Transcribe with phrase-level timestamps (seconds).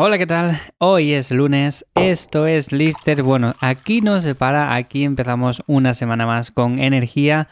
[0.00, 0.60] Hola, ¿qué tal?
[0.78, 3.24] Hoy es lunes, esto es Lifter.
[3.24, 7.48] Bueno, aquí nos separa, aquí empezamos una semana más con energía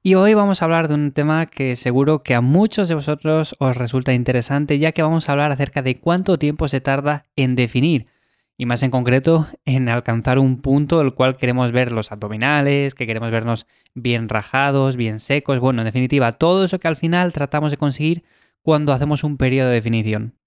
[0.00, 3.56] y hoy vamos a hablar de un tema que seguro que a muchos de vosotros
[3.58, 7.56] os resulta interesante ya que vamos a hablar acerca de cuánto tiempo se tarda en
[7.56, 8.06] definir
[8.56, 13.08] y más en concreto en alcanzar un punto el cual queremos ver los abdominales, que
[13.08, 17.72] queremos vernos bien rajados, bien secos, bueno, en definitiva, todo eso que al final tratamos
[17.72, 18.22] de conseguir
[18.62, 20.37] cuando hacemos un periodo de definición.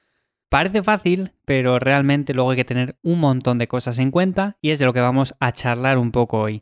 [0.52, 4.72] Parece fácil, pero realmente luego hay que tener un montón de cosas en cuenta y
[4.72, 6.62] es de lo que vamos a charlar un poco hoy.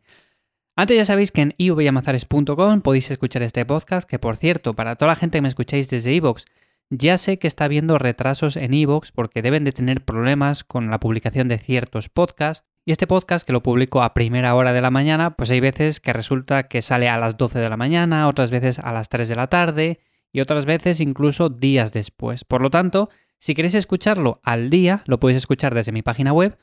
[0.76, 5.10] Antes ya sabéis que en ivyamazares.com podéis escuchar este podcast, que por cierto, para toda
[5.10, 6.46] la gente que me escucháis desde iVoox,
[6.92, 11.00] ya sé que está habiendo retrasos en iVoox porque deben de tener problemas con la
[11.00, 12.68] publicación de ciertos podcasts.
[12.86, 16.00] Y este podcast que lo publico a primera hora de la mañana, pues hay veces
[16.00, 19.28] que resulta que sale a las 12 de la mañana, otras veces a las 3
[19.28, 20.00] de la tarde
[20.32, 22.44] y otras veces incluso días después.
[22.46, 26.58] Por lo tanto, si queréis escucharlo al día, lo podéis escuchar desde mi página web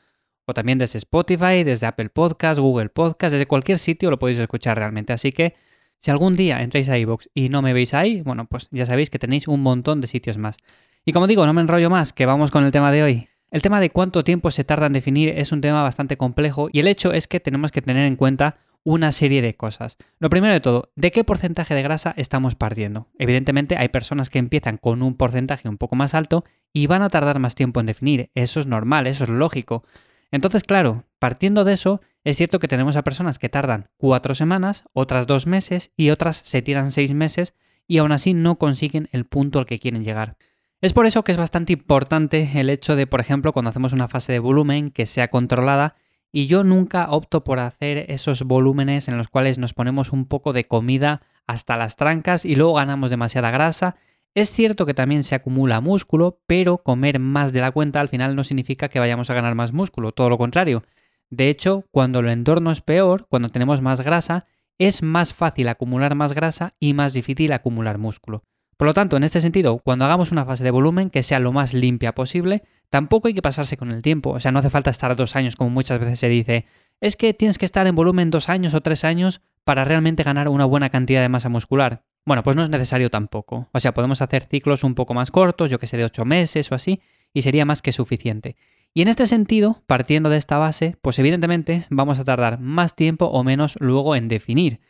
[0.45, 4.77] o también desde Spotify, desde Apple Podcast, Google Podcast, desde cualquier sitio lo podéis escuchar
[4.77, 5.11] realmente.
[5.11, 5.55] Así que
[5.97, 9.09] si algún día entráis a iVoox y no me veis ahí, bueno, pues ya sabéis
[9.09, 10.57] que tenéis un montón de sitios más.
[11.03, 13.29] Y como digo, no me enrollo más, que vamos con el tema de hoy.
[13.49, 16.79] El tema de cuánto tiempo se tarda en definir es un tema bastante complejo y
[16.79, 18.57] el hecho es que tenemos que tener en cuenta
[18.87, 19.97] una serie de cosas.
[20.17, 23.09] Lo primero de todo, ¿de qué porcentaje de grasa estamos partiendo?
[23.19, 27.09] Evidentemente hay personas que empiezan con un porcentaje un poco más alto y van a
[27.09, 28.31] tardar más tiempo en definir.
[28.33, 29.83] Eso es normal, eso es lógico.
[30.31, 34.85] Entonces, claro, partiendo de eso, es cierto que tenemos a personas que tardan cuatro semanas,
[34.93, 37.55] otras dos meses y otras se tiran seis meses
[37.87, 40.37] y aún así no consiguen el punto al que quieren llegar.
[40.79, 44.07] Es por eso que es bastante importante el hecho de, por ejemplo, cuando hacemos una
[44.07, 45.95] fase de volumen que sea controlada,
[46.37, 50.53] y yo nunca opto por hacer esos volúmenes en los cuales nos ponemos un poco
[50.53, 53.95] de comida hasta las trancas y luego ganamos demasiada grasa.
[54.35, 58.35] Es cierto que también se acumula músculo, pero comer más de la cuenta al final
[58.35, 60.83] no significa que vayamos a ganar más músculo, todo lo contrario.
[61.31, 64.45] De hecho, cuando el entorno es peor, cuando tenemos más grasa,
[64.77, 68.43] es más fácil acumular más grasa y más difícil acumular músculo.
[68.77, 71.51] Por lo tanto, en este sentido, cuando hagamos una fase de volumen que sea lo
[71.51, 74.29] más limpia posible, tampoco hay que pasarse con el tiempo.
[74.29, 76.65] O sea, no hace falta estar dos años como muchas veces se dice.
[77.01, 80.47] Es que tienes que estar en volumen dos años o tres años para realmente ganar
[80.47, 82.03] una buena cantidad de masa muscular.
[82.23, 83.67] Bueno, pues no es necesario tampoco.
[83.71, 86.71] O sea, podemos hacer ciclos un poco más cortos, yo que sé, de ocho meses
[86.71, 87.01] o así,
[87.33, 88.57] y sería más que suficiente.
[88.93, 93.25] Y en este sentido, partiendo de esta base, pues evidentemente vamos a tardar más tiempo
[93.25, 94.81] o menos luego en definir.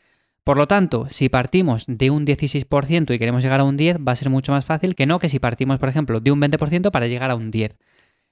[0.48, 4.14] Por lo tanto, si partimos de un 16% y queremos llegar a un 10, va
[4.14, 6.90] a ser mucho más fácil que no que si partimos, por ejemplo, de un 20%
[6.90, 7.76] para llegar a un 10.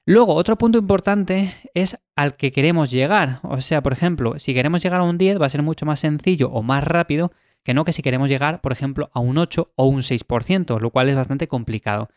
[0.05, 3.41] Luego, otro punto importante es al que queremos llegar.
[3.43, 5.99] O sea, por ejemplo, si queremos llegar a un 10 va a ser mucho más
[5.99, 7.33] sencillo o más rápido
[7.63, 10.91] que no que si queremos llegar, por ejemplo, a un 8 o un 6%, lo
[10.91, 12.07] cual es bastante complicado.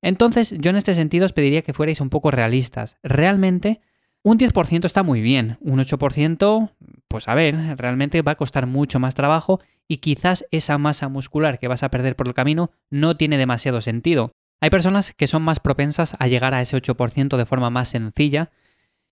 [0.00, 2.96] Entonces, yo en este sentido os pediría que fuerais un poco realistas.
[3.02, 3.82] Realmente,
[4.24, 6.70] un 10% está muy bien, un 8%,
[7.08, 11.58] pues a ver, realmente va a costar mucho más trabajo y quizás esa masa muscular
[11.58, 14.32] que vas a perder por el camino no tiene demasiado sentido.
[14.62, 18.50] Hay personas que son más propensas a llegar a ese 8% de forma más sencilla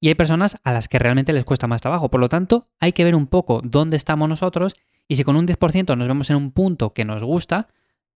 [0.00, 2.10] y hay personas a las que realmente les cuesta más trabajo.
[2.10, 4.74] Por lo tanto, hay que ver un poco dónde estamos nosotros
[5.08, 7.68] y si con un 10% nos vemos en un punto que nos gusta,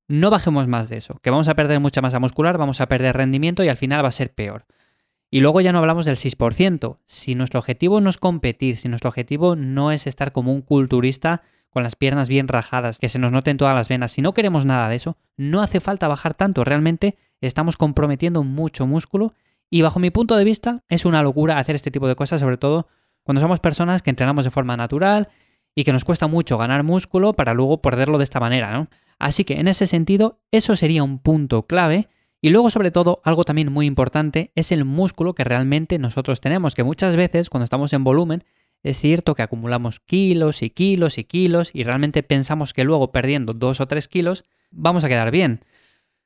[0.09, 3.19] no bajemos más de eso, que vamos a perder mucha masa muscular, vamos a perder
[3.19, 4.65] rendimiento y al final va a ser peor.
[5.37, 6.97] Y luego ya no hablamos del 6%.
[7.05, 11.43] Si nuestro objetivo no es competir, si nuestro objetivo no es estar como un culturista
[11.69, 14.65] con las piernas bien rajadas, que se nos noten todas las venas, si no queremos
[14.65, 16.65] nada de eso, no hace falta bajar tanto.
[16.65, 19.35] Realmente estamos comprometiendo mucho músculo
[19.69, 22.57] y bajo mi punto de vista es una locura hacer este tipo de cosas, sobre
[22.57, 22.89] todo
[23.23, 25.29] cuando somos personas que entrenamos de forma natural
[25.75, 28.89] y que nos cuesta mucho ganar músculo para luego perderlo de esta manera, ¿no?
[29.19, 32.09] Así que en ese sentido, eso sería un punto clave
[32.47, 36.77] y luego, sobre todo, algo también muy importante es el músculo que realmente nosotros tenemos,
[36.77, 38.45] que muchas veces cuando estamos en volumen
[38.85, 43.53] es cierto que acumulamos kilos y kilos y kilos y realmente pensamos que luego perdiendo
[43.53, 45.65] dos o tres kilos vamos a quedar bien.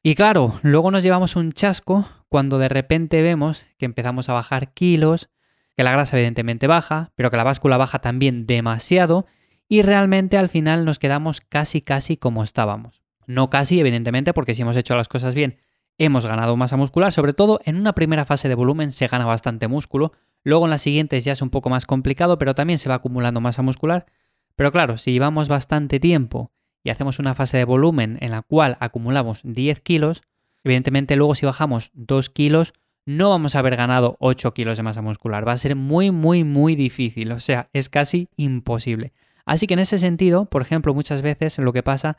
[0.03, 4.75] Y claro, luego nos llevamos un chasco cuando de repente vemos que empezamos a bajar
[4.75, 5.31] kilos,
[5.75, 9.25] que la grasa evidentemente baja, pero que la báscula baja también demasiado
[9.69, 13.01] y realmente al final nos quedamos casi casi como estábamos.
[13.27, 15.57] No casi, evidentemente, porque si hemos hecho las cosas bien
[16.01, 19.69] hemos ganado masa muscular, sobre todo en una primera fase de volumen se gana bastante
[19.69, 20.13] músculo,
[20.43, 23.41] luego en las siguientes ya es un poco más complicado, pero también se va acumulando
[23.41, 24.07] masa muscular.
[24.57, 26.53] Pero claro, si llevamos bastante tiempo
[26.83, 30.23] y hacemos una fase de volumen en la cual acumulamos 10 kilos,
[30.65, 32.73] evidentemente luego si bajamos 2 kilos
[33.05, 35.47] no vamos a haber ganado 8 kilos de masa muscular.
[35.47, 37.33] Va a ser muy, muy, muy difícil.
[37.33, 39.13] O sea, es casi imposible.
[39.45, 42.19] Así que en ese sentido, por ejemplo, muchas veces lo que pasa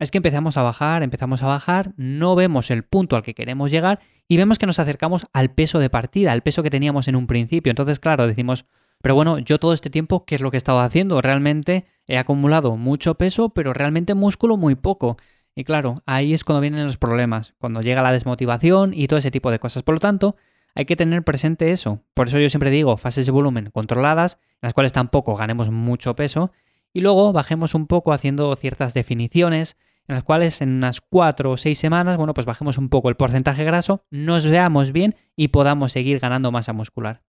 [0.00, 3.70] es que empezamos a bajar, empezamos a bajar, no vemos el punto al que queremos
[3.70, 7.16] llegar y vemos que nos acercamos al peso de partida, al peso que teníamos en
[7.16, 7.70] un principio.
[7.70, 8.64] Entonces, claro, decimos,
[9.02, 11.20] pero bueno, yo todo este tiempo, ¿qué es lo que he estado haciendo?
[11.20, 15.18] Realmente he acumulado mucho peso, pero realmente músculo muy poco.
[15.54, 19.30] Y claro, ahí es cuando vienen los problemas, cuando llega la desmotivación y todo ese
[19.30, 19.82] tipo de cosas.
[19.82, 20.36] Por lo tanto,
[20.74, 22.02] hay que tener presente eso.
[22.14, 26.16] Por eso yo siempre digo fases de volumen controladas, en las cuales tampoco ganemos mucho
[26.16, 26.52] peso,
[26.92, 29.76] y luego bajemos un poco haciendo ciertas definiciones,
[30.08, 33.16] en las cuales en unas 4 o 6 semanas, bueno, pues bajemos un poco el
[33.16, 37.22] porcentaje graso, nos veamos bien y podamos seguir ganando masa muscular.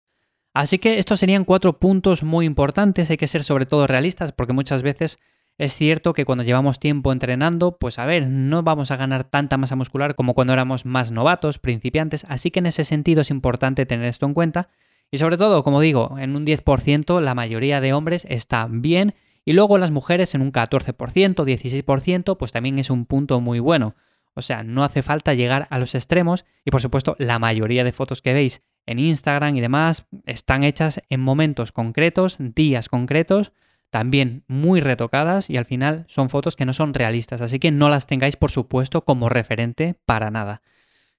[0.55, 4.53] Así que estos serían cuatro puntos muy importantes, hay que ser sobre todo realistas porque
[4.53, 5.19] muchas veces
[5.59, 9.59] es cierto que cuando llevamos tiempo entrenando, pues a ver, no vamos a ganar tanta
[9.59, 13.85] masa muscular como cuando éramos más novatos, principiantes, así que en ese sentido es importante
[13.85, 14.71] tener esto en cuenta.
[15.11, 19.53] Y sobre todo, como digo, en un 10% la mayoría de hombres está bien y
[19.53, 23.95] luego las mujeres en un 14%, 16%, pues también es un punto muy bueno.
[24.35, 27.93] O sea, no hace falta llegar a los extremos y por supuesto la mayoría de
[27.93, 33.53] fotos que veis en Instagram y demás están hechas en momentos concretos, días concretos,
[33.91, 37.89] también muy retocadas y al final son fotos que no son realistas, así que no
[37.89, 40.63] las tengáis por supuesto como referente para nada.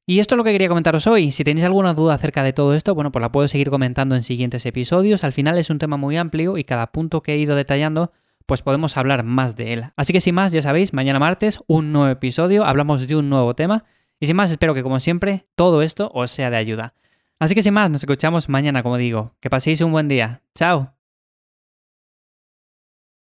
[0.06, 1.32] Y esto es lo que quería comentaros hoy.
[1.32, 4.24] Si tenéis alguna duda acerca de todo esto, bueno, pues la puedo seguir comentando en
[4.24, 5.24] siguientes episodios.
[5.24, 8.12] Al final es un tema muy amplio y cada punto que he ido detallando,
[8.46, 9.86] pues podemos hablar más de él.
[9.96, 13.56] Así que sin más, ya sabéis, mañana martes, un nuevo episodio, hablamos de un nuevo
[13.56, 13.86] tema.
[14.20, 16.94] Y sin más, espero que como siempre, todo esto os sea de ayuda.
[17.40, 19.36] Así que sin más, nos escuchamos mañana, como digo.
[19.40, 20.42] Que paséis un buen día.
[20.56, 21.01] Chao.